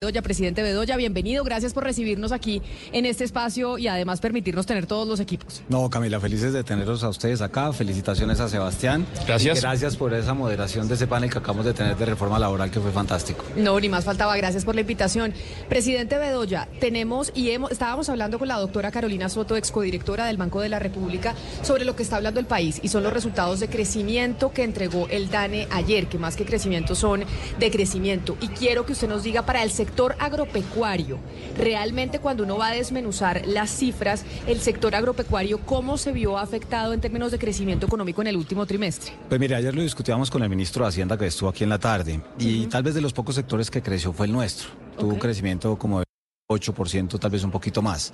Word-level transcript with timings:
Bedoya, 0.00 0.22
presidente 0.22 0.62
Bedoya, 0.62 0.96
bienvenido. 0.96 1.42
Gracias 1.42 1.74
por 1.74 1.82
recibirnos 1.82 2.30
aquí 2.30 2.62
en 2.92 3.04
este 3.04 3.24
espacio 3.24 3.78
y 3.78 3.88
además 3.88 4.20
permitirnos 4.20 4.64
tener 4.64 4.86
todos 4.86 5.08
los 5.08 5.18
equipos. 5.18 5.60
No, 5.68 5.90
Camila, 5.90 6.20
felices 6.20 6.52
de 6.52 6.62
tenerlos 6.62 7.02
a 7.02 7.08
ustedes 7.08 7.40
acá. 7.40 7.72
Felicitaciones 7.72 8.38
a 8.38 8.48
Sebastián. 8.48 9.04
Gracias. 9.26 9.58
Y 9.58 9.60
gracias 9.60 9.96
por 9.96 10.14
esa 10.14 10.34
moderación 10.34 10.86
de 10.86 10.94
ese 10.94 11.08
panel 11.08 11.30
que 11.30 11.38
acabamos 11.38 11.66
de 11.66 11.74
tener 11.74 11.96
de 11.96 12.04
reforma 12.04 12.38
laboral 12.38 12.70
que 12.70 12.78
fue 12.78 12.92
fantástico. 12.92 13.44
No, 13.56 13.80
ni 13.80 13.88
más 13.88 14.04
faltaba. 14.04 14.36
Gracias 14.36 14.64
por 14.64 14.76
la 14.76 14.82
invitación. 14.82 15.34
Presidente 15.68 16.16
Bedoya, 16.16 16.68
tenemos 16.78 17.32
y 17.34 17.50
hemos, 17.50 17.72
estábamos 17.72 18.08
hablando 18.08 18.38
con 18.38 18.46
la 18.46 18.56
doctora 18.58 18.92
Carolina 18.92 19.28
Soto, 19.28 19.56
excodirectora 19.56 20.26
del 20.26 20.36
Banco 20.36 20.60
de 20.60 20.68
la 20.68 20.78
República, 20.78 21.34
sobre 21.62 21.84
lo 21.84 21.96
que 21.96 22.04
está 22.04 22.18
hablando 22.18 22.38
el 22.38 22.46
país 22.46 22.78
y 22.84 22.86
son 22.86 23.02
los 23.02 23.12
resultados 23.12 23.58
de 23.58 23.66
crecimiento 23.66 24.52
que 24.52 24.62
entregó 24.62 25.08
el 25.10 25.28
DANE 25.28 25.66
ayer, 25.72 26.06
que 26.06 26.18
más 26.18 26.36
que 26.36 26.44
crecimiento 26.44 26.94
son 26.94 27.24
de 27.58 27.70
crecimiento. 27.72 28.36
Y 28.40 28.46
quiero 28.46 28.86
que 28.86 28.92
usted 28.92 29.08
nos 29.08 29.24
diga 29.24 29.42
para 29.42 29.64
el 29.64 29.72
sector 29.72 29.87
sector 29.88 30.16
agropecuario, 30.18 31.18
realmente 31.56 32.18
cuando 32.18 32.42
uno 32.44 32.58
va 32.58 32.68
a 32.68 32.72
desmenuzar 32.72 33.46
las 33.46 33.70
cifras, 33.70 34.24
el 34.46 34.60
sector 34.60 34.94
agropecuario, 34.94 35.60
¿cómo 35.60 35.96
se 35.96 36.12
vio 36.12 36.36
afectado 36.36 36.92
en 36.92 37.00
términos 37.00 37.32
de 37.32 37.38
crecimiento 37.38 37.86
económico 37.86 38.20
en 38.20 38.28
el 38.28 38.36
último 38.36 38.66
trimestre? 38.66 39.12
Pues 39.30 39.40
mire, 39.40 39.54
ayer 39.54 39.74
lo 39.74 39.80
discutíamos 39.80 40.30
con 40.30 40.42
el 40.42 40.50
ministro 40.50 40.84
de 40.84 40.90
Hacienda 40.90 41.16
que 41.16 41.26
estuvo 41.26 41.48
aquí 41.48 41.64
en 41.64 41.70
la 41.70 41.78
tarde 41.78 42.20
y 42.38 42.66
tal 42.66 42.82
vez 42.82 42.94
de 42.94 43.00
los 43.00 43.14
pocos 43.14 43.34
sectores 43.34 43.70
que 43.70 43.80
creció 43.80 44.12
fue 44.12 44.26
el 44.26 44.32
nuestro. 44.32 44.68
Tuvo 44.98 45.14
un 45.14 45.18
crecimiento 45.18 45.78
como 45.78 46.00
de 46.00 46.04
8%, 46.50 47.18
tal 47.18 47.30
vez 47.30 47.42
un 47.42 47.50
poquito 47.50 47.80
más. 47.80 48.12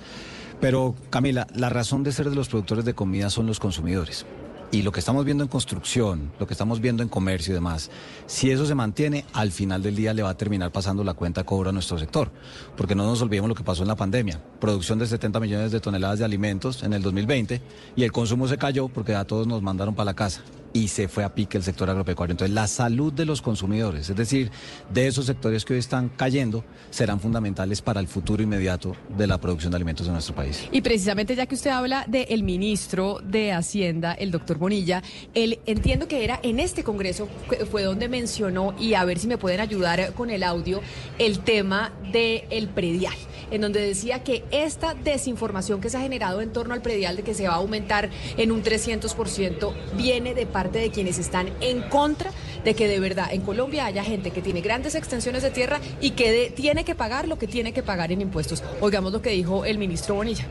Pero 0.61 0.95
Camila, 1.09 1.45
la 1.53 1.67
razón 1.67 2.03
de 2.03 2.13
ser 2.13 2.29
de 2.29 2.37
los 2.37 2.47
productores 2.47 2.85
de 2.85 2.93
comida 2.93 3.29
son 3.29 3.47
los 3.47 3.59
consumidores. 3.59 4.25
Y 4.71 4.81
lo 4.81 4.91
que 4.91 4.99
estamos 4.99 5.23
viendo 5.23 5.43
en 5.43 5.49
construcción, 5.49 6.31
lo 6.39 6.47
que 6.47 6.53
estamos 6.53 6.81
viendo 6.81 7.01
en 7.01 7.09
comercio 7.09 7.53
y 7.53 7.55
demás, 7.55 7.89
si 8.25 8.51
eso 8.51 8.65
se 8.65 8.75
mantiene, 8.75 9.25
al 9.33 9.51
final 9.51 9.81
del 9.81 9.95
día 9.95 10.13
le 10.13 10.23
va 10.23 10.31
a 10.31 10.37
terminar 10.37 10.71
pasando 10.71 11.03
la 11.03 11.13
cuenta 11.13 11.43
cobra 11.43 11.69
a 11.69 11.73
nuestro 11.73 11.97
sector. 11.97 12.31
Porque 12.75 12.95
no 12.95 13.05
nos 13.05 13.21
olvidemos 13.21 13.49
lo 13.49 13.55
que 13.55 13.63
pasó 13.63 13.83
en 13.83 13.87
la 13.87 13.95
pandemia. 13.95 14.41
Producción 14.59 14.99
de 14.99 15.07
70 15.07 15.39
millones 15.39 15.71
de 15.71 15.79
toneladas 15.79 16.19
de 16.19 16.25
alimentos 16.25 16.83
en 16.83 16.93
el 16.93 17.01
2020 17.01 17.61
y 17.95 18.03
el 18.03 18.11
consumo 18.11 18.47
se 18.47 18.57
cayó 18.57 18.89
porque 18.89 19.15
a 19.15 19.25
todos 19.25 19.47
nos 19.47 19.61
mandaron 19.61 19.95
para 19.95 20.05
la 20.05 20.15
casa 20.15 20.41
y 20.75 20.89
se 20.89 21.07
fue 21.07 21.23
a 21.23 21.33
pique 21.33 21.57
el 21.57 21.63
sector 21.63 21.89
agropecuario. 21.89 22.33
Entonces, 22.33 22.53
la 22.53 22.67
salud 22.67 23.13
de 23.13 23.23
los 23.23 23.41
consumidores, 23.41 24.09
es 24.09 24.15
decir, 24.17 24.51
de 24.93 25.07
esos 25.07 25.25
sectores 25.25 25.63
que 25.63 25.71
hoy 25.71 25.79
están 25.79 26.09
cayendo, 26.09 26.65
serán 26.89 27.21
fundamentales 27.21 27.81
para 27.81 28.01
el 28.01 28.09
futuro 28.09 28.43
inmediato 28.43 28.93
de 29.17 29.25
la 29.25 29.39
producción 29.39 29.71
de 29.71 29.77
alimentos 29.77 30.05
en 30.05 30.11
nuestro 30.11 30.35
país. 30.35 30.67
Y 30.73 30.81
precisamente 30.81 31.33
ya 31.33 31.45
que 31.45 31.55
usted 31.55 31.69
habla 31.69 32.03
del 32.09 32.43
ministro 32.43 33.21
de 33.23 33.53
Hacienda, 33.53 34.11
el 34.15 34.31
doctor 34.31 34.57
Bonilla, 34.57 35.01
él 35.33 35.59
entiendo 35.65 36.09
que 36.09 36.25
era 36.25 36.41
en 36.43 36.59
este 36.59 36.83
Congreso, 36.83 37.29
fue 37.71 37.83
donde 37.83 38.09
mencionó, 38.09 38.75
y 38.77 38.95
a 38.95 39.05
ver 39.05 39.17
si 39.17 39.27
me 39.27 39.37
pueden 39.37 39.61
ayudar 39.61 40.11
con 40.11 40.29
el 40.29 40.43
audio, 40.43 40.81
el 41.19 41.39
tema 41.39 41.93
del 42.11 42.43
el 42.49 42.67
predial, 42.67 43.15
en 43.49 43.61
donde 43.61 43.79
decía 43.79 44.23
que 44.23 44.43
esta 44.51 44.93
desinformación 44.93 45.79
que 45.79 45.89
se 45.89 45.95
ha 45.95 46.01
generado 46.01 46.41
en 46.41 46.51
torno 46.51 46.73
al 46.73 46.81
predial 46.81 47.15
de 47.15 47.23
que 47.23 47.33
se 47.33 47.47
va 47.47 47.53
a 47.53 47.57
aumentar 47.57 48.09
en 48.35 48.51
un 48.51 48.61
300% 48.61 49.73
viene 49.95 50.33
de 50.33 50.45
parte 50.45 50.64
de 50.71 50.91
quienes 50.91 51.19
están 51.19 51.49
en 51.61 51.81
contra 51.83 52.31
de 52.63 52.73
que 52.73 52.87
de 52.87 52.99
verdad 52.99 53.27
en 53.31 53.41
Colombia 53.41 53.85
haya 53.85 54.03
gente 54.03 54.31
que 54.31 54.41
tiene 54.41 54.61
grandes 54.61 54.95
extensiones 54.95 55.43
de 55.43 55.51
tierra 55.51 55.79
y 56.01 56.11
que 56.11 56.51
tiene 56.55 56.83
que 56.83 56.95
pagar 56.95 57.27
lo 57.27 57.37
que 57.37 57.47
tiene 57.47 57.73
que 57.73 57.83
pagar 57.83 58.11
en 58.11 58.21
impuestos. 58.21 58.63
Oigamos 58.81 59.13
lo 59.13 59.21
que 59.21 59.29
dijo 59.29 59.65
el 59.65 59.77
ministro 59.77 60.15
Bonilla. 60.15 60.47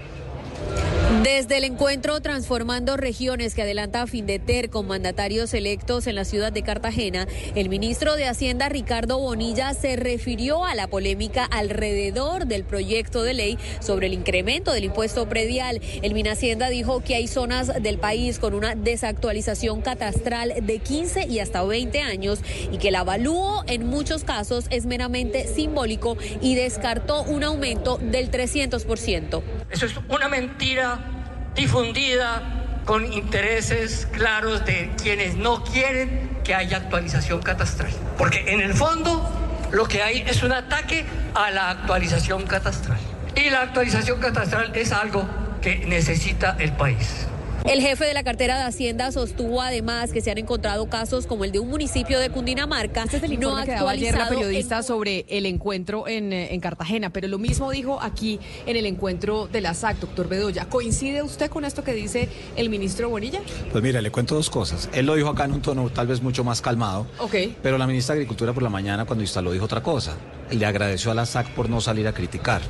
Desde 1.23 1.59
el 1.59 1.65
encuentro 1.65 2.21
Transformando 2.21 2.97
Regiones 2.97 3.55
que 3.55 3.63
adelanta 3.63 4.03
a 4.03 4.07
Findeter 4.07 4.69
con 4.69 4.87
mandatarios 4.87 5.55
electos 5.55 6.07
en 6.07 6.17
la 6.17 6.25
ciudad 6.25 6.51
de 6.51 6.63
Cartagena, 6.63 7.29
el 7.55 7.69
ministro 7.69 8.17
de 8.17 8.27
Hacienda 8.27 8.69
Ricardo 8.69 9.19
Bonilla 9.19 9.75
se 9.75 9.97
refirió 9.97 10.65
a 10.65 10.75
la 10.75 10.89
polémica 10.89 11.45
alrededor 11.45 12.47
del 12.47 12.65
proyecto 12.65 13.23
de 13.23 13.35
ley 13.35 13.59
sobre 13.81 14.09
el 14.09 14.13
incremento 14.13 14.73
del 14.73 14.85
impuesto 14.85 15.29
predial. 15.29 15.81
El 16.03 16.15
Minhacienda 16.15 16.69
dijo 16.69 17.01
que 17.01 17.15
hay 17.15 17.29
zonas 17.29 17.71
del 17.83 17.99
país 17.99 18.39
con 18.39 18.53
una 18.55 18.75
desactualización 18.75 19.83
catastral 19.83 20.55
de 20.63 20.79
15 20.79 21.27
y 21.29 21.39
hasta 21.39 21.63
20 21.63 22.01
años 22.01 22.41
y 22.73 22.79
que 22.79 22.89
el 22.89 22.97
avalúo 22.97 23.63
en 23.67 23.87
muchos 23.87 24.25
casos 24.25 24.67
es 24.71 24.85
meramente 24.85 25.47
simbólico 25.47 26.17
y 26.41 26.57
descartó 26.57 27.23
un 27.23 27.45
aumento 27.45 27.99
del 27.99 28.31
300%. 28.31 29.43
Eso 29.75 29.87
es 29.87 29.95
una 30.07 30.29
mentira 30.29 31.01
difundida 31.57 32.81
con 32.85 33.13
intereses 33.13 34.07
claros 34.13 34.65
de 34.65 34.93
quienes 35.03 35.35
no 35.35 35.65
quieren 35.65 36.39
que 36.45 36.55
haya 36.55 36.77
actualización 36.77 37.43
catastral. 37.43 37.91
Porque 38.17 38.53
en 38.53 38.61
el 38.61 38.73
fondo 38.73 39.29
lo 39.73 39.89
que 39.89 40.01
hay 40.01 40.21
es 40.29 40.45
un 40.45 40.53
ataque 40.53 41.05
a 41.35 41.51
la 41.51 41.71
actualización 41.71 42.45
catastral. 42.45 43.01
Y 43.35 43.51
la 43.51 43.63
actualización 43.63 44.21
catastral 44.21 44.71
es 44.77 44.93
algo 44.93 45.29
que 45.61 45.79
necesita 45.79 46.55
el 46.61 46.71
país. 46.75 47.27
El 47.65 47.81
jefe 47.81 48.05
de 48.05 48.13
la 48.13 48.23
cartera 48.23 48.59
de 48.59 48.65
Hacienda 48.65 49.11
sostuvo 49.11 49.63
además 49.63 50.13
que 50.13 50.21
se 50.21 50.31
han 50.31 50.37
encontrado 50.37 50.87
casos 50.91 51.27
como 51.27 51.45
el 51.45 51.53
de 51.53 51.61
un 51.61 51.71
municipio 51.71 52.21
de 52.21 52.29
Cundinamarca. 52.29 53.05
Este 53.05 53.17
es 53.17 53.23
el 53.23 53.33
informe 53.33 53.61
no 53.61 53.65
que 53.65 53.73
daba 53.73 53.93
ayer 53.93 54.15
la 54.15 54.29
periodista 54.29 54.83
sobre 54.83 55.25
el 55.31 55.47
encuentro 55.47 56.07
en, 56.07 56.35
en, 56.35 56.61
Cartagena, 56.61 57.09
pero 57.09 57.27
lo 57.27 57.39
mismo 57.39 57.71
dijo 57.71 58.03
aquí 58.03 58.39
en 58.67 58.77
el 58.77 58.85
encuentro 58.85 59.49
de 59.51 59.63
la 59.63 59.73
SAC, 59.73 59.99
doctor 59.99 60.29
Bedoya. 60.29 60.67
¿Coincide 60.67 61.23
usted 61.23 61.49
con 61.49 61.65
esto 61.65 61.83
que 61.83 61.95
dice 61.95 62.29
el 62.57 62.69
ministro 62.69 63.09
Bonilla? 63.09 63.41
Pues 63.73 63.83
mira, 63.83 64.03
le 64.03 64.11
cuento 64.11 64.35
dos 64.35 64.51
cosas. 64.51 64.91
Él 64.93 65.07
lo 65.07 65.15
dijo 65.15 65.31
acá 65.31 65.47
en 65.47 65.53
un 65.53 65.63
tono 65.63 65.89
tal 65.89 66.07
vez 66.07 66.21
mucho 66.21 66.45
más 66.45 66.61
calmado, 66.61 67.07
Ok. 67.19 67.35
pero 67.63 67.79
la 67.79 67.87
ministra 67.87 68.15
de 68.15 68.21
Agricultura 68.21 68.53
por 68.53 68.63
la 68.63 68.71
mañana 68.71 69.07
cuando 69.07 69.23
instaló 69.23 69.53
dijo 69.53 69.65
otra 69.65 69.83
cosa. 69.83 70.19
Le 70.51 70.67
agradeció 70.67 71.11
a 71.11 71.15
la 71.15 71.25
SAC 71.25 71.49
por 71.55 71.71
no 71.71 71.81
salir 71.81 72.07
a 72.07 72.13
criticar. 72.13 72.61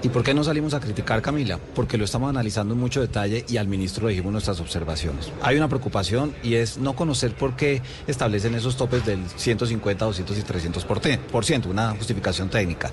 ¿Y 0.00 0.10
por 0.10 0.22
qué 0.22 0.32
no 0.32 0.44
salimos 0.44 0.74
a 0.74 0.80
criticar, 0.80 1.20
Camila? 1.22 1.58
Porque 1.74 1.98
lo 1.98 2.04
estamos 2.04 2.30
analizando 2.30 2.74
en 2.74 2.78
mucho 2.78 3.00
detalle 3.00 3.44
y 3.48 3.56
al 3.56 3.66
ministro 3.66 4.06
le 4.06 4.12
dijimos 4.12 4.30
nuestras 4.30 4.60
observaciones. 4.60 5.32
Hay 5.42 5.56
una 5.56 5.66
preocupación 5.66 6.34
y 6.44 6.54
es 6.54 6.78
no 6.78 6.94
conocer 6.94 7.34
por 7.34 7.56
qué 7.56 7.82
establecen 8.06 8.54
esos 8.54 8.76
topes 8.76 9.04
del 9.04 9.18
150, 9.28 10.04
200 10.04 10.38
y 10.38 10.42
300 10.42 10.84
por 10.84 11.44
ciento, 11.44 11.68
una 11.68 11.90
justificación 11.96 12.48
técnica. 12.48 12.92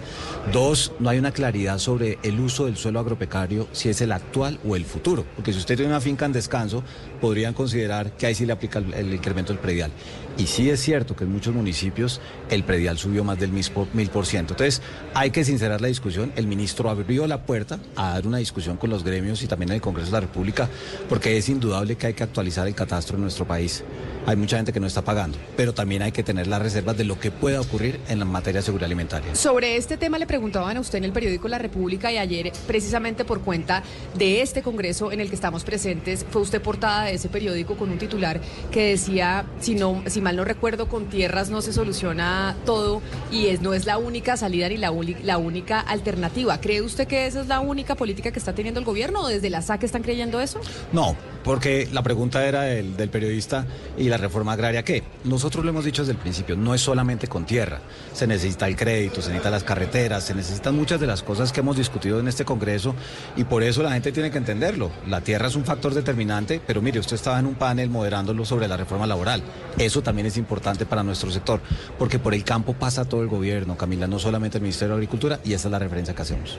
Dos, 0.51 0.93
no 0.99 1.09
hay 1.11 1.19
una 1.19 1.31
claridad 1.31 1.77
sobre 1.77 2.17
el 2.23 2.39
uso 2.39 2.65
del 2.65 2.75
suelo 2.75 2.99
agropecuario, 2.99 3.67
si 3.71 3.89
es 3.89 4.01
el 4.01 4.11
actual 4.11 4.59
o 4.67 4.75
el 4.75 4.83
futuro. 4.83 5.25
Porque 5.35 5.53
si 5.53 5.59
usted 5.59 5.75
tiene 5.75 5.91
una 5.91 6.01
finca 6.01 6.25
en 6.25 6.33
descanso, 6.33 6.83
podrían 7.21 7.53
considerar 7.53 8.13
que 8.13 8.25
ahí 8.25 8.33
sí 8.33 8.47
le 8.47 8.53
aplica 8.53 8.79
el, 8.79 8.91
el 8.95 9.13
incremento 9.13 9.53
del 9.53 9.61
predial. 9.61 9.91
Y 10.37 10.47
sí 10.47 10.69
es 10.69 10.81
cierto 10.81 11.15
que 11.15 11.23
en 11.23 11.31
muchos 11.31 11.53
municipios 11.53 12.19
el 12.49 12.63
predial 12.63 12.97
subió 12.97 13.23
más 13.23 13.39
del 13.39 13.51
mil 13.51 14.09
por 14.09 14.25
ciento. 14.25 14.53
Entonces, 14.53 14.81
hay 15.13 15.31
que 15.31 15.45
sincerar 15.45 15.79
la 15.81 15.87
discusión. 15.87 16.33
El 16.35 16.47
ministro 16.47 16.89
abrió 16.95 17.27
la 17.27 17.41
puerta 17.41 17.79
a 17.95 18.13
dar 18.13 18.27
una 18.27 18.37
discusión 18.37 18.77
con 18.77 18.89
los 18.89 19.03
gremios 19.03 19.41
y 19.43 19.47
también 19.47 19.69
en 19.69 19.75
el 19.75 19.81
Congreso 19.81 20.07
de 20.07 20.13
la 20.13 20.21
República, 20.21 20.69
porque 21.09 21.37
es 21.37 21.49
indudable 21.49 21.95
que 21.95 22.07
hay 22.07 22.13
que 22.13 22.23
actualizar 22.23 22.67
el 22.67 22.75
catastro 22.75 23.17
en 23.17 23.23
nuestro 23.23 23.45
país. 23.45 23.83
Hay 24.27 24.35
mucha 24.35 24.57
gente 24.57 24.73
que 24.73 24.79
no 24.79 24.87
está 24.87 25.03
pagando, 25.03 25.37
pero 25.55 25.73
también 25.73 26.01
hay 26.01 26.11
que 26.11 26.23
tener 26.23 26.47
las 26.47 26.59
reservas 26.59 26.97
de 26.97 27.03
lo 27.03 27.19
que 27.19 27.29
pueda 27.29 27.61
ocurrir 27.61 27.99
en 28.07 28.17
la 28.17 28.25
materia 28.25 28.61
de 28.61 28.65
seguridad 28.65 28.87
alimentaria. 28.87 29.35
Sobre 29.35 29.77
este 29.77 29.97
tema 29.97 30.17
le 30.17 30.25
preguntaban 30.25 30.77
a 30.77 30.79
usted 30.79 30.97
en 30.97 31.03
el 31.03 31.11
periódico 31.11 31.47
La 31.47 31.59
República 31.59 32.11
y 32.11 32.17
ayer, 32.17 32.51
precisamente 32.65 33.23
por 33.23 33.41
cuenta 33.41 33.83
de 34.15 34.41
este 34.41 34.63
Congreso 34.63 35.11
en 35.11 35.19
el 35.19 35.29
que 35.29 35.35
estamos 35.35 35.63
presentes, 35.63 36.25
fue 36.31 36.41
usted 36.41 36.59
portada 36.59 37.03
de 37.03 37.13
ese 37.13 37.29
periódico 37.29 37.75
con 37.75 37.91
un 37.91 37.99
titular 37.99 38.41
que 38.71 38.89
decía, 38.89 39.45
si, 39.59 39.75
no, 39.75 40.01
si 40.07 40.21
mal 40.21 40.35
no 40.35 40.43
recuerdo, 40.43 40.87
con 40.89 41.05
tierras 41.05 41.51
no 41.51 41.61
se 41.61 41.71
soluciona 41.71 42.55
todo 42.65 43.03
y 43.31 43.47
es, 43.47 43.61
no 43.61 43.75
es 43.75 43.85
la 43.85 43.99
única 43.99 44.37
salida 44.37 44.69
ni 44.69 44.77
la, 44.77 44.91
la 45.23 45.37
única 45.37 45.81
alternativa. 45.81 46.59
¿Cree 46.85 46.91
usted 46.91 47.07
que 47.07 47.25
esa 47.25 47.41
es 47.41 47.47
la 47.47 47.61
única 47.61 47.95
política 47.95 48.29
que 48.29 48.37
está 48.37 48.53
teniendo 48.53 48.79
el 48.79 48.85
gobierno 48.85 49.21
o 49.21 49.27
desde 49.27 49.49
la 49.49 49.63
SAC 49.63 49.85
están 49.85 50.03
creyendo 50.03 50.39
eso? 50.39 50.61
No, 50.93 51.15
porque 51.45 51.87
la 51.93 52.01
pregunta 52.01 52.45
era 52.45 52.63
del, 52.63 53.09
periodista 53.09 53.67
y 53.97 54.09
la 54.09 54.17
reforma 54.17 54.53
agraria 54.53 54.83
qué. 54.83 55.03
Nosotros 55.23 55.63
lo 55.63 55.69
hemos 55.69 55.85
dicho 55.85 56.01
desde 56.01 56.13
el 56.13 56.17
principio, 56.17 56.55
no 56.57 56.73
es 56.73 56.81
solamente 56.81 57.27
con 57.27 57.45
tierra, 57.45 57.81
se 58.13 58.25
necesita 58.25 58.67
el 58.67 58.75
crédito, 58.75 59.21
se 59.21 59.29
necesitan 59.29 59.51
las 59.51 59.63
carreteras, 59.63 60.23
se 60.23 60.33
necesitan 60.33 60.75
muchas 60.75 60.99
de 60.99 61.05
las 61.05 61.21
cosas 61.21 61.53
que 61.53 61.59
hemos 61.59 61.77
discutido 61.77 62.19
en 62.19 62.27
este 62.27 62.45
Congreso 62.45 62.95
y 63.37 63.43
por 63.43 63.61
eso 63.61 63.83
la 63.83 63.91
gente 63.91 64.11
tiene 64.11 64.31
que 64.31 64.39
entenderlo. 64.39 64.91
La 65.07 65.21
tierra 65.21 65.47
es 65.47 65.55
un 65.55 65.63
factor 65.63 65.93
determinante, 65.93 66.59
pero 66.65 66.81
mire, 66.81 66.99
usted 66.99 67.15
estaba 67.15 67.39
en 67.39 67.45
un 67.45 67.55
panel 67.55 67.91
moderándolo 67.91 68.43
sobre 68.43 68.67
la 68.67 68.75
reforma 68.75 69.05
laboral. 69.05 69.43
Eso 69.77 70.01
también 70.01 70.25
es 70.25 70.37
importante 70.37 70.87
para 70.87 71.03
nuestro 71.03 71.29
sector, 71.29 71.61
porque 71.99 72.17
por 72.17 72.33
el 72.33 72.43
campo 72.43 72.73
pasa 72.73 73.05
todo 73.05 73.21
el 73.21 73.27
gobierno, 73.27 73.77
Camila, 73.77 74.07
no 74.07 74.17
solamente 74.17 74.57
el 74.57 74.63
Ministerio 74.63 74.95
de 74.95 74.97
Agricultura, 74.97 75.39
y 75.43 75.53
esa 75.53 75.67
es 75.67 75.71
la 75.71 75.79
referencia 75.79 76.15
que 76.15 76.23
hacemos. 76.23 76.57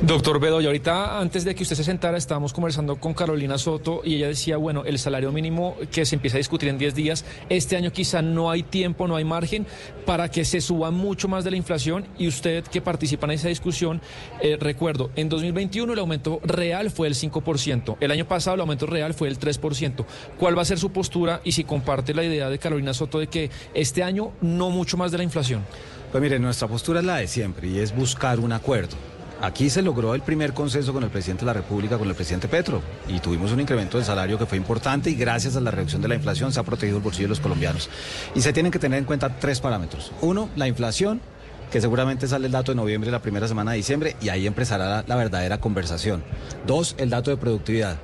Doctor 0.00 0.40
Bedoya, 0.40 0.68
ahorita 0.68 1.18
antes 1.18 1.44
de 1.44 1.54
que 1.54 1.64
usted 1.64 1.76
se 1.76 1.84
sentara, 1.84 2.16
estábamos 2.16 2.54
conversando 2.54 2.96
con 2.96 3.12
Carolina 3.12 3.58
Soto 3.58 4.00
y 4.02 4.14
ella 4.14 4.21
decía, 4.28 4.56
bueno, 4.56 4.84
el 4.84 4.98
salario 4.98 5.32
mínimo 5.32 5.76
que 5.90 6.04
se 6.04 6.14
empieza 6.14 6.36
a 6.36 6.38
discutir 6.38 6.68
en 6.68 6.78
10 6.78 6.94
días, 6.94 7.24
este 7.48 7.76
año 7.76 7.92
quizá 7.92 8.22
no 8.22 8.50
hay 8.50 8.62
tiempo, 8.62 9.06
no 9.06 9.16
hay 9.16 9.24
margen 9.24 9.66
para 10.06 10.30
que 10.30 10.44
se 10.44 10.60
suba 10.60 10.90
mucho 10.90 11.28
más 11.28 11.44
de 11.44 11.50
la 11.50 11.56
inflación 11.56 12.06
y 12.18 12.28
usted 12.28 12.64
que 12.64 12.80
participa 12.80 13.26
en 13.26 13.32
esa 13.32 13.48
discusión, 13.48 14.00
eh, 14.40 14.56
recuerdo, 14.58 15.10
en 15.16 15.28
2021 15.28 15.92
el 15.92 15.98
aumento 15.98 16.40
real 16.44 16.90
fue 16.90 17.08
el 17.08 17.14
5%, 17.14 17.96
el 18.00 18.10
año 18.10 18.26
pasado 18.26 18.54
el 18.54 18.60
aumento 18.60 18.86
real 18.86 19.14
fue 19.14 19.28
el 19.28 19.38
3%. 19.38 20.04
¿Cuál 20.38 20.56
va 20.56 20.62
a 20.62 20.66
ser 20.66 20.78
su 20.78 20.90
postura 20.92 21.40
y 21.44 21.52
si 21.52 21.64
comparte 21.64 22.14
la 22.14 22.24
idea 22.24 22.48
de 22.48 22.58
Carolina 22.58 22.94
Soto 22.94 23.18
de 23.18 23.26
que 23.26 23.50
este 23.74 24.02
año 24.02 24.32
no 24.40 24.70
mucho 24.70 24.96
más 24.96 25.12
de 25.12 25.18
la 25.18 25.24
inflación? 25.24 25.64
Pues 26.10 26.22
mire, 26.22 26.38
nuestra 26.38 26.68
postura 26.68 27.00
es 27.00 27.06
la 27.06 27.16
de 27.16 27.28
siempre 27.28 27.68
y 27.68 27.78
es 27.78 27.94
buscar 27.94 28.38
un 28.38 28.52
acuerdo. 28.52 28.96
Aquí 29.42 29.70
se 29.70 29.82
logró 29.82 30.14
el 30.14 30.22
primer 30.22 30.54
consenso 30.54 30.92
con 30.92 31.02
el 31.02 31.10
presidente 31.10 31.40
de 31.40 31.46
la 31.46 31.52
República, 31.52 31.98
con 31.98 32.08
el 32.08 32.14
presidente 32.14 32.46
Petro, 32.46 32.80
y 33.08 33.18
tuvimos 33.18 33.50
un 33.50 33.58
incremento 33.58 33.98
del 33.98 34.06
salario 34.06 34.38
que 34.38 34.46
fue 34.46 34.56
importante 34.56 35.10
y 35.10 35.16
gracias 35.16 35.56
a 35.56 35.60
la 35.60 35.72
reducción 35.72 36.00
de 36.00 36.06
la 36.06 36.14
inflación 36.14 36.52
se 36.52 36.60
ha 36.60 36.62
protegido 36.62 36.98
el 36.98 37.02
bolsillo 37.02 37.24
de 37.24 37.30
los 37.30 37.40
colombianos. 37.40 37.90
Y 38.36 38.40
se 38.40 38.52
tienen 38.52 38.70
que 38.70 38.78
tener 38.78 39.00
en 39.00 39.04
cuenta 39.04 39.36
tres 39.40 39.58
parámetros. 39.58 40.12
Uno, 40.20 40.48
la 40.54 40.68
inflación, 40.68 41.20
que 41.72 41.80
seguramente 41.80 42.28
sale 42.28 42.46
el 42.46 42.52
dato 42.52 42.70
de 42.70 42.76
noviembre, 42.76 43.10
la 43.10 43.20
primera 43.20 43.48
semana 43.48 43.72
de 43.72 43.78
diciembre, 43.78 44.14
y 44.20 44.28
ahí 44.28 44.46
empezará 44.46 44.86
la, 44.88 45.04
la 45.08 45.16
verdadera 45.16 45.58
conversación. 45.58 46.22
Dos, 46.64 46.94
el 46.98 47.10
dato 47.10 47.32
de 47.32 47.36
productividad. 47.36 47.96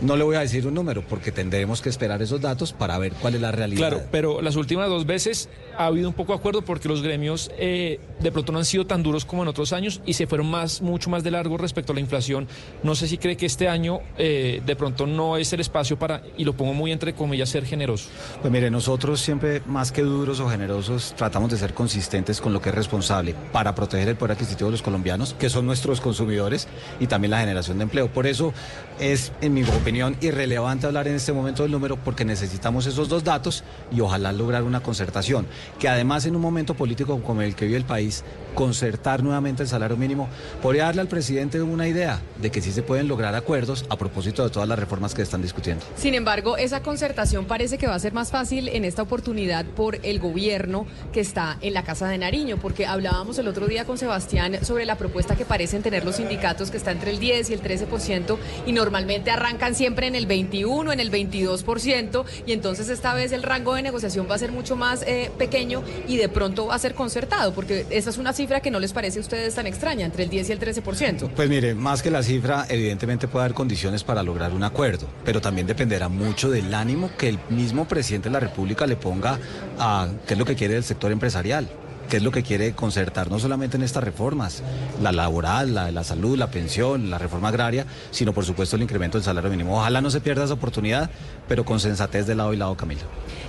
No 0.00 0.16
le 0.16 0.24
voy 0.24 0.36
a 0.36 0.40
decir 0.40 0.66
un 0.66 0.74
número 0.74 1.02
porque 1.02 1.32
tendremos 1.32 1.80
que 1.80 1.88
esperar 1.88 2.20
esos 2.20 2.40
datos 2.40 2.72
para 2.72 2.98
ver 2.98 3.12
cuál 3.14 3.34
es 3.34 3.40
la 3.40 3.52
realidad. 3.52 3.88
Claro, 3.88 4.02
pero 4.10 4.42
las 4.42 4.56
últimas 4.56 4.88
dos 4.88 5.06
veces 5.06 5.48
ha 5.78 5.86
habido 5.86 6.08
un 6.08 6.14
poco 6.14 6.32
de 6.32 6.38
acuerdo 6.38 6.62
porque 6.62 6.88
los 6.88 7.02
gremios 7.02 7.50
eh, 7.58 7.98
de 8.20 8.32
pronto 8.32 8.52
no 8.52 8.58
han 8.58 8.64
sido 8.64 8.86
tan 8.86 9.02
duros 9.02 9.24
como 9.24 9.42
en 9.42 9.48
otros 9.48 9.72
años 9.72 10.00
y 10.04 10.14
se 10.14 10.26
fueron 10.26 10.48
más, 10.48 10.82
mucho 10.82 11.10
más 11.10 11.24
de 11.24 11.30
largo 11.30 11.56
respecto 11.56 11.92
a 11.92 11.94
la 11.94 12.00
inflación. 12.00 12.46
No 12.82 12.94
sé 12.94 13.08
si 13.08 13.18
cree 13.18 13.36
que 13.36 13.46
este 13.46 13.68
año 13.68 14.00
eh, 14.18 14.60
de 14.64 14.76
pronto 14.76 15.06
no 15.06 15.36
es 15.36 15.52
el 15.52 15.60
espacio 15.60 15.98
para, 15.98 16.22
y 16.36 16.44
lo 16.44 16.54
pongo 16.54 16.74
muy 16.74 16.92
entre 16.92 17.14
comillas, 17.14 17.48
ser 17.48 17.64
generoso. 17.64 18.08
Pues 18.40 18.52
mire, 18.52 18.70
nosotros 18.70 19.20
siempre 19.20 19.62
más 19.66 19.92
que 19.92 20.02
duros 20.02 20.40
o 20.40 20.48
generosos 20.48 21.14
tratamos 21.16 21.50
de 21.50 21.56
ser 21.56 21.74
consistentes 21.74 22.40
con 22.40 22.52
lo 22.52 22.60
que 22.60 22.68
es 22.68 22.74
responsable 22.74 23.34
para 23.52 23.74
proteger 23.74 24.08
el 24.08 24.16
poder 24.16 24.32
adquisitivo 24.32 24.68
de 24.68 24.72
los 24.72 24.82
colombianos, 24.82 25.34
que 25.38 25.48
son 25.48 25.66
nuestros 25.66 26.00
consumidores, 26.00 26.68
y 27.00 27.06
también 27.06 27.30
la 27.30 27.40
generación 27.40 27.78
de 27.78 27.84
empleo. 27.84 28.08
Por 28.08 28.26
eso 28.26 28.52
es, 28.98 29.32
en 29.40 29.54
mi 29.54 29.62
opinión, 29.86 30.16
irrelevante 30.20 30.84
hablar 30.84 31.06
en 31.06 31.14
este 31.14 31.32
momento 31.32 31.62
del 31.62 31.70
número 31.70 31.96
porque 31.96 32.24
necesitamos 32.24 32.86
esos 32.86 33.08
dos 33.08 33.22
datos 33.22 33.62
y 33.92 34.00
ojalá 34.00 34.32
lograr 34.32 34.64
una 34.64 34.82
concertación, 34.82 35.46
que 35.78 35.88
además 35.88 36.26
en 36.26 36.34
un 36.34 36.42
momento 36.42 36.74
político 36.74 37.22
como 37.22 37.42
el 37.42 37.54
que 37.54 37.66
vive 37.66 37.76
el 37.78 37.84
país, 37.84 38.24
concertar 38.56 39.22
nuevamente 39.22 39.62
el 39.62 39.68
salario 39.68 39.96
mínimo, 39.96 40.28
podría 40.60 40.86
darle 40.86 41.02
al 41.02 41.06
presidente 41.06 41.62
una 41.62 41.86
idea 41.86 42.20
de 42.42 42.50
que 42.50 42.60
sí 42.62 42.72
se 42.72 42.82
pueden 42.82 43.06
lograr 43.06 43.36
acuerdos 43.36 43.84
a 43.88 43.96
propósito 43.96 44.42
de 44.42 44.50
todas 44.50 44.68
las 44.68 44.76
reformas 44.76 45.14
que 45.14 45.22
están 45.22 45.40
discutiendo. 45.40 45.84
Sin 45.94 46.14
embargo, 46.14 46.56
esa 46.56 46.82
concertación 46.82 47.44
parece 47.44 47.78
que 47.78 47.86
va 47.86 47.94
a 47.94 48.00
ser 48.00 48.12
más 48.12 48.32
fácil 48.32 48.68
en 48.68 48.84
esta 48.84 49.02
oportunidad 49.02 49.66
por 49.66 50.00
el 50.02 50.18
gobierno 50.18 50.86
que 51.12 51.20
está 51.20 51.58
en 51.60 51.74
la 51.74 51.84
Casa 51.84 52.08
de 52.08 52.18
Nariño, 52.18 52.56
porque 52.56 52.86
hablábamos 52.86 53.38
el 53.38 53.46
otro 53.46 53.68
día 53.68 53.84
con 53.84 53.98
Sebastián 53.98 54.64
sobre 54.64 54.84
la 54.84 54.96
propuesta 54.96 55.36
que 55.36 55.44
parecen 55.44 55.84
tener 55.84 56.04
los 56.04 56.16
sindicatos 56.16 56.72
que 56.72 56.76
está 56.76 56.90
entre 56.90 57.12
el 57.12 57.20
10 57.20 57.50
y 57.50 57.52
el 57.52 57.62
13% 57.62 58.36
y 58.66 58.72
normalmente 58.72 59.30
arrancan 59.30 59.75
siempre 59.76 60.06
en 60.06 60.14
el 60.14 60.26
21, 60.26 60.92
en 60.92 61.00
el 61.00 61.10
22% 61.10 62.24
y 62.46 62.52
entonces 62.52 62.88
esta 62.88 63.14
vez 63.14 63.32
el 63.32 63.42
rango 63.42 63.74
de 63.74 63.82
negociación 63.82 64.26
va 64.30 64.34
a 64.34 64.38
ser 64.38 64.52
mucho 64.52 64.76
más 64.76 65.02
eh, 65.06 65.30
pequeño 65.38 65.82
y 66.08 66.16
de 66.16 66.28
pronto 66.28 66.66
va 66.66 66.74
a 66.74 66.78
ser 66.78 66.94
concertado, 66.94 67.52
porque 67.52 67.86
esa 67.90 68.10
es 68.10 68.18
una 68.18 68.32
cifra 68.32 68.60
que 68.60 68.70
no 68.70 68.80
les 68.80 68.92
parece 68.92 69.18
a 69.18 69.22
ustedes 69.22 69.54
tan 69.54 69.66
extraña, 69.66 70.06
entre 70.06 70.24
el 70.24 70.30
10 70.30 70.48
y 70.48 70.52
el 70.52 70.60
13%. 70.60 71.30
Pues 71.34 71.48
mire, 71.48 71.74
más 71.74 72.02
que 72.02 72.10
la 72.10 72.22
cifra, 72.22 72.66
evidentemente 72.68 73.28
puede 73.28 73.44
haber 73.44 73.54
condiciones 73.54 74.02
para 74.04 74.22
lograr 74.22 74.52
un 74.52 74.64
acuerdo, 74.64 75.06
pero 75.24 75.40
también 75.40 75.66
dependerá 75.66 76.08
mucho 76.08 76.50
del 76.50 76.72
ánimo 76.74 77.10
que 77.16 77.28
el 77.28 77.38
mismo 77.50 77.86
presidente 77.86 78.28
de 78.28 78.32
la 78.32 78.40
República 78.40 78.86
le 78.86 78.96
ponga 78.96 79.38
a 79.78 80.08
qué 80.26 80.34
es 80.34 80.38
lo 80.38 80.44
que 80.44 80.56
quiere 80.56 80.76
el 80.76 80.84
sector 80.84 81.12
empresarial 81.12 81.68
qué 82.06 82.18
es 82.18 82.22
lo 82.22 82.30
que 82.30 82.42
quiere 82.42 82.72
concertar, 82.72 83.30
no 83.30 83.38
solamente 83.38 83.76
en 83.76 83.82
estas 83.82 84.04
reformas, 84.04 84.62
la 85.02 85.12
laboral, 85.12 85.74
la 85.74 85.86
de 85.86 85.92
la 85.92 86.04
salud, 86.04 86.36
la 86.36 86.50
pensión, 86.50 87.10
la 87.10 87.18
reforma 87.18 87.48
agraria, 87.48 87.86
sino 88.10 88.32
por 88.32 88.44
supuesto 88.44 88.76
el 88.76 88.82
incremento 88.82 89.18
del 89.18 89.24
salario 89.24 89.50
mínimo. 89.50 89.78
Ojalá 89.78 90.00
no 90.00 90.10
se 90.10 90.20
pierda 90.20 90.44
esa 90.44 90.54
oportunidad, 90.54 91.10
pero 91.48 91.64
con 91.64 91.80
sensatez 91.80 92.26
de 92.26 92.34
lado 92.34 92.52
y 92.52 92.56
lado, 92.56 92.76
Camila. 92.76 93.02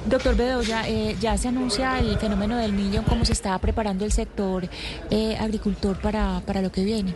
Doctor 0.05 0.35
Bedoya, 0.35 0.87
eh, 0.87 1.15
ya 1.19 1.37
se 1.37 1.49
anuncia 1.49 1.99
el 1.99 2.17
fenómeno 2.17 2.57
del 2.57 2.73
millón, 2.73 3.03
cómo 3.05 3.25
se 3.25 3.33
está 3.33 3.57
preparando 3.59 4.05
el 4.05 4.11
sector 4.11 4.67
eh, 5.09 5.37
agricultor 5.37 5.97
para, 5.99 6.41
para 6.45 6.61
lo 6.61 6.71
que 6.71 6.83
viene. 6.83 7.13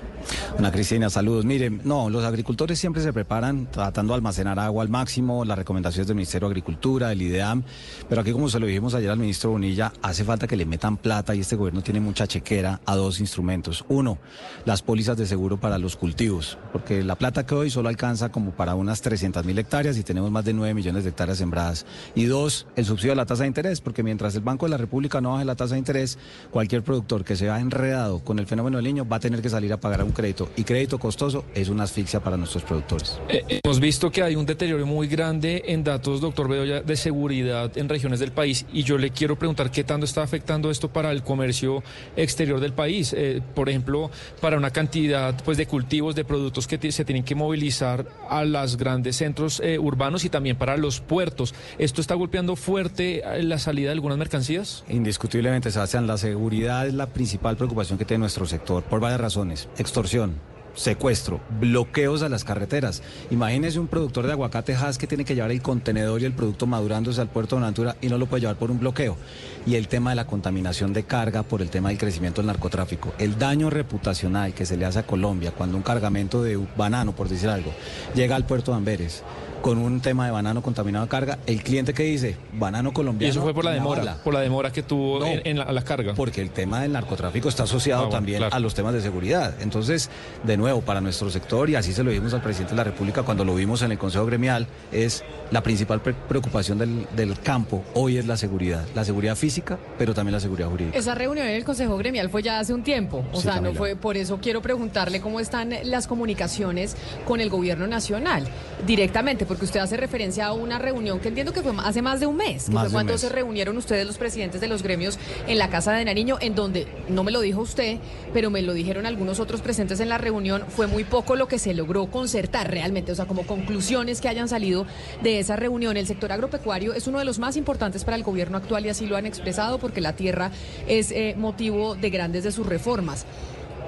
Ana 0.58 0.72
Cristina, 0.72 1.10
saludos. 1.10 1.46
Miren, 1.46 1.82
no, 1.84 2.10
los 2.10 2.24
agricultores 2.24 2.80
siempre 2.80 3.02
se 3.02 3.14
preparan 3.14 3.68
tratando 3.72 4.14
de 4.14 4.16
almacenar 4.18 4.60
agua 4.60 4.84
al 4.84 4.90
máximo, 4.90 5.46
las 5.46 5.58
recomendaciones 5.58 6.08
del 6.08 6.16
Ministerio 6.16 6.48
de 6.48 6.52
Agricultura, 6.52 7.10
del 7.10 7.22
IDEAM, 7.22 7.64
pero 8.10 8.22
aquí 8.22 8.32
como 8.32 8.50
se 8.50 8.60
lo 8.60 8.68
dijimos 8.68 8.94
ayer 8.94 9.10
al 9.10 9.18
ministro 9.18 9.52
Bonilla, 9.52 9.94
hace 10.02 10.24
falta 10.24 10.48
que 10.48 10.56
le 10.56 10.66
metan 10.66 10.98
plata 10.98 11.31
y 11.36 11.40
este 11.40 11.56
gobierno 11.56 11.82
tiene 11.82 12.00
mucha 12.00 12.28
chequera 12.28 12.82
a 12.86 12.96
dos 12.96 13.20
instrumentos. 13.20 13.86
Uno, 13.88 14.18
las 14.66 14.82
pólizas 14.82 15.18
de 15.18 15.26
seguro 15.26 15.60
para 15.60 15.78
los 15.78 15.96
cultivos, 15.96 16.58
porque 16.72 17.04
la 17.04 17.16
plata 17.16 17.46
que 17.46 17.56
hoy 17.56 17.70
solo 17.70 17.90
alcanza 17.90 18.30
como 18.30 18.52
para 18.52 18.76
unas 18.76 19.02
300 19.02 19.46
mil 19.46 19.58
hectáreas 19.58 19.98
y 19.98 20.04
tenemos 20.04 20.32
más 20.32 20.46
de 20.46 20.54
9 20.54 20.74
millones 20.74 21.04
de 21.04 21.10
hectáreas 21.10 21.38
sembradas. 21.38 21.86
Y 22.16 22.26
dos, 22.26 22.68
el 22.76 22.86
subsidio 22.86 23.14
a 23.14 23.16
la 23.16 23.26
tasa 23.26 23.44
de 23.44 23.48
interés, 23.48 23.82
porque 23.82 24.04
mientras 24.04 24.36
el 24.36 24.42
Banco 24.42 24.66
de 24.66 24.72
la 24.72 24.78
República 24.78 25.22
no 25.22 25.34
baje 25.34 25.46
la 25.46 25.56
tasa 25.56 25.76
de 25.76 25.80
interés, 25.80 26.18
cualquier 26.52 26.84
productor 26.84 27.24
que 27.24 27.36
se 27.36 27.46
vea 27.46 27.60
enredado 27.60 28.20
con 28.20 28.40
el 28.40 28.48
fenómeno 28.48 28.78
del 28.78 28.86
niño 28.86 29.08
va 29.08 29.18
a 29.18 29.20
tener 29.20 29.42
que 29.42 29.50
salir 29.50 29.72
a 29.74 29.78
pagar 29.78 30.04
un 30.04 30.12
crédito. 30.12 30.50
Y 30.56 30.64
crédito 30.64 31.00
costoso 31.00 31.46
es 31.54 31.70
una 31.70 31.84
asfixia 31.84 32.20
para 32.20 32.38
nuestros 32.38 32.64
productores. 32.64 33.20
Eh, 33.30 33.62
hemos 33.64 33.80
visto 33.80 34.12
que 34.12 34.24
hay 34.24 34.36
un 34.36 34.46
deterioro 34.46 34.86
muy 34.86 35.08
grande 35.08 35.64
en 35.68 35.84
datos, 35.84 36.22
doctor 36.22 36.48
Bedoya, 36.48 36.82
de 36.82 36.96
seguridad 36.96 37.78
en 37.78 37.90
regiones 37.90 38.20
del 38.20 38.32
país. 38.32 38.66
Y 38.74 38.84
yo 38.84 38.98
le 38.98 39.12
quiero 39.12 39.38
preguntar 39.38 39.72
qué 39.72 39.84
tanto 39.84 40.06
está 40.06 40.24
afectando 40.24 40.72
esto 40.72 40.92
para 40.92 41.12
el 41.12 41.21
comercio 41.24 41.84
exterior 42.16 42.60
del 42.60 42.74
país. 42.74 43.14
Eh, 43.18 43.42
por 43.56 43.70
ejemplo, 43.70 44.12
para 44.40 44.58
una 44.58 44.72
cantidad 44.72 45.36
pues, 45.44 45.58
de 45.58 45.66
cultivos, 45.66 46.16
de 46.16 46.26
productos 46.26 46.68
que 46.68 46.92
se 46.92 47.06
tienen 47.06 47.24
que 47.24 47.36
movilizar 47.36 48.06
a 48.30 48.44
los 48.44 48.78
grandes 48.78 49.18
centros 49.18 49.62
eh, 49.64 49.80
urbanos 49.80 50.26
y 50.26 50.30
también 50.30 50.58
para 50.58 50.78
los 50.78 51.00
puertos. 51.00 51.54
¿Esto 51.78 52.02
está 52.02 52.16
golpeando 52.16 52.56
fuerte 52.56 53.24
la 53.42 53.60
salida 53.60 53.88
de 53.88 53.94
algunas 53.94 54.18
mercancías? 54.18 54.84
Indiscutiblemente, 54.90 55.72
Sebastián, 55.72 56.08
la 56.08 56.18
seguridad 56.18 56.88
es 56.88 56.94
la 56.94 57.08
principal 57.08 57.58
preocupación 57.58 57.98
que 57.98 58.06
tiene 58.06 58.22
nuestro 58.22 58.46
sector 58.46 58.84
por 58.84 59.00
varias 59.00 59.22
razones. 59.22 59.70
Extorsión, 59.78 60.36
secuestro, 60.76 61.42
bloqueos 61.60 62.22
a 62.22 62.30
las 62.30 62.44
carreteras. 62.44 63.02
Imagínese 63.30 63.80
un 63.80 63.88
productor 63.88 64.26
de 64.26 64.34
aguacate 64.34 64.76
Hass 64.76 64.98
que 64.98 65.08
tiene 65.08 65.26
que 65.26 65.36
llevar 65.36 65.52
el 65.52 65.62
contenedor 65.62 66.22
y 66.22 66.26
el 66.26 66.34
producto 66.34 66.68
madurándose 66.68 67.22
al 67.22 67.30
puerto 67.30 67.56
de 67.56 67.62
Natura 67.62 67.96
y 68.02 68.08
no 68.08 68.18
lo 68.18 68.28
puede 68.28 68.42
llevar 68.42 68.58
por 68.58 68.72
un 68.72 68.80
bloqueo. 68.80 69.18
Y 69.66 69.76
el 69.76 69.88
tema 69.88 70.12
de 70.12 70.16
la 70.16 70.28
contaminación 70.28 70.94
de 70.94 71.04
carga 71.04 71.44
por 71.44 71.62
el 71.62 71.70
tema 71.70 71.90
del 71.90 71.98
crecimiento 71.98 72.42
del 72.42 72.48
narcotráfico. 72.48 73.14
El 73.18 73.38
daño 73.38 73.70
reputacional 73.70 74.54
que 74.54 74.66
se 74.66 74.78
le 74.78 74.86
hace 74.86 75.00
a 75.00 75.08
Colombia 75.08 75.52
cuando 75.52 75.78
un 75.78 75.84
cargamento 75.84 76.42
de 76.42 76.60
banano, 76.78 77.14
por 77.14 77.30
decir 77.30 77.50
algo, 77.50 77.72
llega 78.16 78.36
al 78.36 78.46
puerto 78.46 78.72
de 78.72 78.78
Amberes 78.78 79.24
con 79.62 79.78
un 79.78 80.02
tema 80.02 80.26
de 80.26 80.32
banano 80.32 80.62
contaminado 80.62 81.06
de 81.06 81.10
carga, 81.10 81.40
el 81.46 81.64
cliente 81.64 81.94
que 81.94 82.04
dice 82.04 82.38
banano 82.54 82.94
colombiano. 82.94 83.28
Y 83.28 83.32
eso 83.32 83.42
fue 83.42 83.54
por 83.54 83.66
la 83.66 83.72
demora, 83.72 84.18
por 84.24 84.34
la 84.34 84.42
demora 84.42 84.72
que 84.72 84.84
tuvo 84.84 85.26
en, 85.26 85.58
la, 85.58 85.82
carga. 85.84 86.14
Porque 86.14 86.42
el 86.42 86.52
tema 86.52 86.82
del 86.82 86.92
narcotráfico 86.92 87.50
está 87.50 87.64
asociado 87.64 88.08
ah, 88.08 88.10
también 88.10 88.44
a 88.44 88.60
los 88.60 88.74
temas 88.74 88.94
de 88.94 89.02
seguridad. 89.02 89.56
Entonces, 89.62 90.10
de 90.44 90.58
nuevo, 90.58 90.82
para 90.82 91.02
nuestro 91.02 91.30
sector, 91.30 91.70
y 91.70 91.76
así 91.76 91.94
se 91.94 92.04
lo 92.04 92.12
dijimos 92.12 92.34
al 92.34 92.42
presidente 92.42 92.72
de 92.72 92.78
la 92.78 92.84
República 92.84 93.24
cuando 93.24 93.46
lo 93.46 93.56
vimos 93.56 93.82
en 93.82 93.92
el 93.92 93.98
Consejo 93.98 94.26
Gremial, 94.26 94.68
es 94.92 95.24
la 95.52 95.62
principal 95.62 96.02
preocupación 96.02 96.78
del, 96.78 97.08
del 97.16 97.40
campo 97.40 97.84
hoy 97.94 98.18
es 98.18 98.26
la 98.26 98.38
seguridad. 98.38 98.86
La 98.96 99.04
seguridad 99.04 99.36
física, 99.36 99.78
pero 99.98 100.14
también 100.14 100.34
la 100.34 100.40
seguridad 100.40 100.70
jurídica. 100.70 100.98
Esa 100.98 101.16
reunión 101.16 101.48
en 101.48 101.56
el 101.56 101.64
Consejo 101.64 101.98
Gremial 101.98 102.30
fue 102.30 102.42
ya 102.42 102.60
hace 102.60 102.74
un 102.74 102.84
tiempo. 102.84 103.24
O 103.32 103.42
sea, 103.42 103.62
no 103.62 103.74
fue, 103.74 103.96
por 103.96 104.18
eso 104.18 104.40
quiero 104.42 104.62
preguntarle 104.62 105.22
cómo 105.22 105.40
están 105.40 105.74
las 105.84 106.08
comunicaciones 106.08 106.96
con 107.26 107.42
el 107.42 107.50
gobierno 107.50 107.88
nacional 107.88 108.48
directamente 108.86 109.46
porque 109.52 109.66
usted 109.66 109.82
hace 109.82 109.98
referencia 109.98 110.46
a 110.46 110.54
una 110.54 110.80
reunión 110.80 111.20
que 111.20 111.28
entiendo 111.28 111.52
que 111.52 111.62
fue 111.62 111.74
hace 111.84 112.02
más 112.02 112.22
de 112.22 112.26
un 112.26 112.38
mes, 112.38 112.70
que 112.70 112.72
fue 112.72 112.90
cuando 112.90 113.18
se 113.18 113.28
reunieron 113.28 113.76
ustedes 113.76 114.08
los 114.08 114.18
presidentes 114.18 114.62
de 114.62 114.70
los 114.70 114.82
gremios 114.82 115.20
en 115.46 115.58
la 115.58 115.70
Casa 115.70 115.92
de 115.92 116.06
Nariño, 116.06 116.38
en 116.40 116.56
donde, 116.56 116.88
no 117.10 117.26
me 117.26 117.34
lo 117.34 117.42
dijo 117.42 117.60
usted, 117.60 117.98
pero 118.32 118.50
me 118.50 118.62
lo 118.62 118.72
dijeron 118.72 119.06
algunos 119.06 119.42
otros 119.42 119.60
presentes 119.60 120.00
en 120.00 120.08
la 120.08 120.18
reunión, 120.18 120.64
fue 120.70 120.88
muy 120.88 121.04
poco 121.04 121.36
lo 121.36 121.50
que 121.50 121.60
se 121.60 121.74
logró 121.74 122.06
concertar 122.06 122.72
realmente, 122.72 123.12
o 123.12 123.16
sea, 123.16 123.26
como 123.26 123.46
conclusiones 123.46 124.22
que 124.22 124.30
hayan 124.30 124.48
salido 124.48 124.86
de 125.22 125.40
esa 125.40 125.58
reunión. 125.58 125.98
El 125.98 126.08
sector 126.08 126.32
agropecuario 126.32 126.94
es 126.94 127.08
uno 127.08 127.20
de 127.20 127.26
los 127.26 127.38
más 127.38 127.58
importantes 127.58 128.06
para 128.06 128.16
el 128.16 128.24
gobierno 128.24 128.56
actual 128.56 128.86
y 128.86 128.90
así 128.90 129.06
lo 129.06 129.18
han 129.18 129.26
expresado 129.26 129.80
porque 129.80 130.00
la 130.00 130.14
tierra 130.14 130.52
es 130.88 131.12
eh, 131.12 131.36
motivo 131.38 131.96
de 131.96 132.10
grandes 132.10 132.46
de 132.46 132.54
sus 132.54 132.66
reformas 132.66 133.26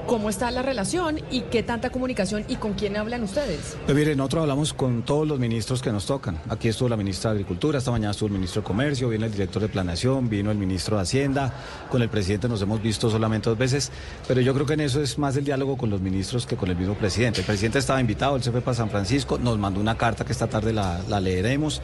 cómo 0.07 0.29
está 0.29 0.51
la 0.51 0.61
relación 0.61 1.19
y 1.31 1.41
qué 1.41 1.63
tanta 1.63 1.89
comunicación 1.89 2.45
y 2.47 2.55
con 2.55 2.73
quién 2.73 2.97
hablan 2.97 3.23
ustedes. 3.23 3.77
Pues 3.85 3.97
miren, 3.97 4.17
nosotros 4.17 4.41
hablamos 4.41 4.73
con 4.73 5.03
todos 5.03 5.27
los 5.27 5.39
ministros 5.39 5.81
que 5.81 5.91
nos 5.91 6.05
tocan. 6.05 6.39
Aquí 6.49 6.67
estuvo 6.67 6.89
la 6.89 6.97
ministra 6.97 7.31
de 7.31 7.37
Agricultura, 7.37 7.79
esta 7.79 7.91
mañana 7.91 8.11
estuvo 8.11 8.27
el 8.27 8.33
ministro 8.33 8.61
de 8.61 8.67
Comercio, 8.67 9.09
viene 9.09 9.25
el 9.25 9.31
director 9.31 9.61
de 9.61 9.69
Planeación, 9.69 10.29
vino 10.29 10.51
el 10.51 10.57
ministro 10.57 10.97
de 10.97 11.03
Hacienda, 11.03 11.53
con 11.89 12.01
el 12.01 12.09
presidente 12.09 12.47
nos 12.47 12.61
hemos 12.61 12.81
visto 12.81 13.09
solamente 13.09 13.49
dos 13.49 13.57
veces, 13.57 13.91
pero 14.27 14.41
yo 14.41 14.53
creo 14.53 14.65
que 14.65 14.73
en 14.73 14.81
eso 14.81 15.01
es 15.01 15.17
más 15.17 15.35
el 15.37 15.45
diálogo 15.45 15.77
con 15.77 15.89
los 15.89 16.01
ministros 16.01 16.45
que 16.45 16.55
con 16.55 16.69
el 16.69 16.75
mismo 16.75 16.95
presidente. 16.95 17.41
El 17.41 17.45
presidente 17.45 17.79
estaba 17.79 17.99
invitado, 17.99 18.35
él 18.35 18.43
se 18.43 18.51
para 18.51 18.75
San 18.75 18.89
Francisco, 18.89 19.37
nos 19.37 19.57
mandó 19.57 19.79
una 19.79 19.97
carta 19.97 20.25
que 20.25 20.31
esta 20.31 20.47
tarde 20.47 20.73
la 20.73 21.19
leeremos. 21.19 21.81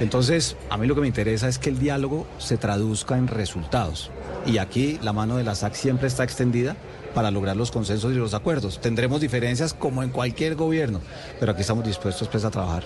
Entonces, 0.00 0.56
a 0.70 0.76
mí 0.76 0.86
lo 0.86 0.94
que 0.94 1.00
me 1.00 1.06
interesa 1.06 1.48
es 1.48 1.58
que 1.58 1.70
el 1.70 1.78
diálogo 1.78 2.26
se 2.38 2.56
traduzca 2.56 3.16
en 3.16 3.28
resultados. 3.28 4.10
Y 4.46 4.58
aquí 4.58 4.98
la 5.02 5.12
mano 5.12 5.36
de 5.36 5.44
la 5.44 5.54
SAC 5.54 5.74
siempre 5.74 6.08
está 6.08 6.24
extendida 6.24 6.76
para 7.14 7.30
lograr 7.30 7.56
los 7.56 7.70
consensos 7.70 8.12
y 8.12 8.16
los 8.16 8.34
acuerdos. 8.34 8.80
Tendremos 8.80 9.20
diferencias 9.20 9.74
como 9.74 10.02
en 10.02 10.10
cualquier 10.10 10.56
gobierno, 10.56 11.00
pero 11.38 11.52
aquí 11.52 11.60
estamos 11.60 11.84
dispuestos 11.84 12.28
pues, 12.28 12.44
a 12.44 12.50
trabajar. 12.50 12.82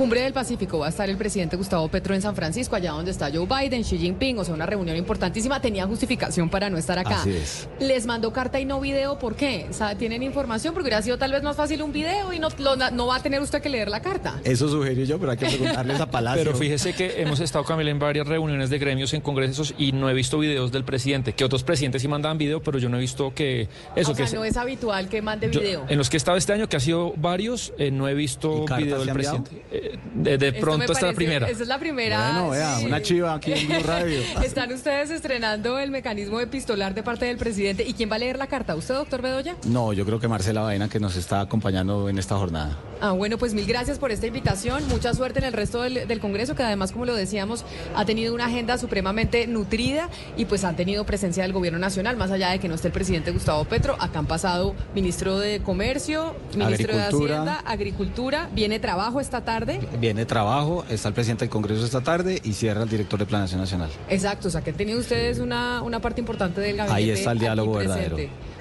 Cumbre 0.00 0.22
del 0.22 0.32
Pacífico 0.32 0.78
va 0.78 0.86
a 0.86 0.88
estar 0.88 1.10
el 1.10 1.18
presidente 1.18 1.56
Gustavo 1.56 1.86
Petro 1.88 2.14
en 2.14 2.22
San 2.22 2.34
Francisco, 2.34 2.74
allá 2.74 2.92
donde 2.92 3.10
está 3.10 3.30
Joe 3.30 3.44
Biden, 3.46 3.82
Xi 3.82 3.98
Jinping, 3.98 4.38
o 4.38 4.44
sea, 4.46 4.54
una 4.54 4.64
reunión 4.64 4.96
importantísima. 4.96 5.60
Tenía 5.60 5.86
justificación 5.86 6.48
para 6.48 6.70
no 6.70 6.78
estar 6.78 6.98
acá. 6.98 7.20
Así 7.20 7.32
es. 7.36 7.68
Les 7.80 8.06
mandó 8.06 8.32
carta 8.32 8.58
y 8.58 8.64
no 8.64 8.80
video, 8.80 9.18
¿por 9.18 9.36
qué? 9.36 9.66
O 9.68 9.74
sea, 9.74 9.94
¿tienen 9.98 10.22
información? 10.22 10.72
Porque 10.72 10.86
hubiera 10.88 11.02
sido 11.02 11.18
tal 11.18 11.32
vez 11.32 11.42
más 11.42 11.54
fácil 11.54 11.82
un 11.82 11.92
video 11.92 12.32
y 12.32 12.38
no, 12.38 12.48
lo- 12.60 12.76
no 12.92 13.06
va 13.08 13.16
a 13.16 13.22
tener 13.22 13.42
usted 13.42 13.60
que 13.60 13.68
leer 13.68 13.90
la 13.90 14.00
carta. 14.00 14.40
Eso 14.42 14.70
sugerí 14.70 15.04
yo, 15.04 15.18
pero 15.18 15.32
hay 15.32 15.36
que 15.36 15.44
preguntarles 15.44 16.00
a 16.00 16.10
Palacio. 16.10 16.44
Pero 16.44 16.56
fíjese 16.56 16.94
que 16.94 17.20
hemos 17.20 17.38
estado, 17.40 17.66
Camila, 17.66 17.90
en 17.90 17.98
varias 17.98 18.26
reuniones 18.26 18.70
de 18.70 18.78
gremios 18.78 19.12
en 19.12 19.20
congresos 19.20 19.74
y 19.76 19.92
no 19.92 20.08
he 20.08 20.14
visto 20.14 20.38
videos 20.38 20.72
del 20.72 20.84
presidente. 20.84 21.34
Que 21.34 21.44
otros 21.44 21.62
presidentes 21.62 22.00
sí 22.00 22.08
mandaban 22.08 22.38
video, 22.38 22.62
pero 22.62 22.78
yo 22.78 22.88
no 22.88 22.96
he 22.96 23.00
visto 23.00 23.34
que 23.34 23.68
eso 23.94 24.12
o 24.12 24.14
que 24.14 24.26
sea, 24.26 24.38
no 24.38 24.46
es 24.46 24.56
habitual 24.56 25.10
que 25.10 25.20
mande 25.20 25.50
yo- 25.52 25.60
video. 25.60 25.84
en 25.90 25.98
los 25.98 26.08
que 26.08 26.16
he 26.16 26.18
estado 26.18 26.38
este 26.38 26.54
año, 26.54 26.70
que 26.70 26.78
ha 26.78 26.80
sido 26.80 27.12
varios, 27.18 27.74
eh, 27.76 27.90
no 27.90 28.08
he 28.08 28.14
visto 28.14 28.62
¿Y 28.62 28.64
cartas 28.64 28.84
video 28.86 29.04
del 29.04 29.12
presidente. 29.12 29.89
De 30.14 30.38
de 30.38 30.52
pronto 30.52 30.92
esta 30.92 31.06
es 31.06 31.12
la 31.12 31.12
primera. 31.12 31.48
Esa 31.48 31.62
es 31.62 31.68
la 31.68 31.78
primera. 31.78 32.32
Bueno, 32.32 32.50
vea, 32.50 32.78
sí. 32.78 32.86
una 32.86 33.02
chiva 33.02 33.34
aquí 33.34 33.52
en 33.52 33.68
Blue 33.68 33.82
Radio. 33.84 34.20
Están 34.42 34.72
ustedes 34.72 35.10
estrenando 35.10 35.78
el 35.78 35.90
mecanismo 35.90 36.40
epistolar 36.40 36.94
de 36.94 37.02
parte 37.02 37.26
del 37.26 37.36
presidente. 37.36 37.84
¿Y 37.86 37.94
quién 37.94 38.10
va 38.10 38.16
a 38.16 38.18
leer 38.18 38.38
la 38.38 38.46
carta? 38.46 38.74
¿Usted, 38.74 38.94
doctor 38.94 39.22
Bedoya? 39.22 39.56
No, 39.66 39.92
yo 39.92 40.04
creo 40.04 40.20
que 40.20 40.28
Marcela 40.28 40.62
Baena 40.62 40.88
que 40.88 41.00
nos 41.00 41.16
está 41.16 41.40
acompañando 41.40 42.08
en 42.08 42.18
esta 42.18 42.36
jornada. 42.36 42.76
Ah, 43.00 43.12
bueno, 43.12 43.38
pues 43.38 43.54
mil 43.54 43.66
gracias 43.66 43.98
por 43.98 44.10
esta 44.10 44.26
invitación. 44.26 44.86
Mucha 44.88 45.14
suerte 45.14 45.38
en 45.38 45.46
el 45.46 45.52
resto 45.52 45.82
del, 45.82 46.06
del 46.06 46.20
Congreso, 46.20 46.54
que 46.54 46.62
además, 46.62 46.92
como 46.92 47.06
lo 47.06 47.14
decíamos, 47.14 47.64
ha 47.94 48.04
tenido 48.04 48.34
una 48.34 48.46
agenda 48.46 48.76
supremamente 48.78 49.46
nutrida 49.46 50.08
y 50.36 50.44
pues 50.44 50.64
han 50.64 50.76
tenido 50.76 51.04
presencia 51.04 51.42
del 51.42 51.52
Gobierno 51.52 51.78
Nacional, 51.78 52.16
más 52.16 52.30
allá 52.30 52.50
de 52.50 52.58
que 52.58 52.68
no 52.68 52.74
esté 52.74 52.88
el 52.88 52.92
presidente 52.92 53.30
Gustavo 53.30 53.64
Petro. 53.64 53.96
Acá 53.98 54.18
han 54.18 54.26
pasado 54.26 54.74
ministro 54.94 55.38
de 55.38 55.60
Comercio, 55.60 56.34
ministro 56.54 56.96
de. 56.96 57.02
Hacienda, 57.02 57.62
Agricultura. 57.64 58.48
Viene 58.52 58.78
trabajo 58.78 59.20
esta 59.20 59.44
tarde. 59.44 59.79
Viene 59.98 60.24
trabajo, 60.26 60.84
está 60.88 61.08
el 61.08 61.14
presidente 61.14 61.44
del 61.44 61.50
Congreso 61.50 61.84
esta 61.84 62.00
tarde 62.00 62.40
y 62.42 62.52
cierra 62.52 62.82
el 62.82 62.88
director 62.88 63.18
de 63.18 63.26
Planación 63.26 63.60
Nacional. 63.60 63.90
Exacto, 64.08 64.48
o 64.48 64.50
sea 64.50 64.60
que 64.62 64.70
han 64.70 64.76
tenido 64.76 64.98
ustedes 65.00 65.38
una, 65.38 65.82
una 65.82 66.00
parte 66.00 66.20
importante 66.20 66.60
del 66.60 66.76
gabinete. 66.76 66.96
Ahí 66.96 67.10
está 67.10 67.32
el 67.32 67.38
diálogo 67.38 67.74
verdadero. 67.74 68.16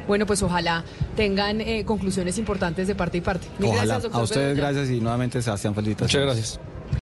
Bueno, 0.08 0.26
pues 0.26 0.42
ojalá 0.42 0.84
tengan 1.16 1.62
eh, 1.62 1.86
conclusiones 1.86 2.38
importantes 2.40 2.88
de 2.88 2.96
parte 2.96 3.20
y 3.20 3.22
parte. 3.22 3.48
Mil 3.60 3.70
Ojalá. 3.70 3.84
gracias, 3.86 4.04
doctor 4.04 4.22
a 4.22 4.24
ustedes 4.24 4.56
Bedoya. 4.56 4.72
gracias 4.72 4.98
y 4.98 5.02
nuevamente 5.02 5.42
Sebastián 5.42 5.76
felicitaciones. 5.76 6.26
Muchas 6.26 6.58
gracias. 6.58 6.79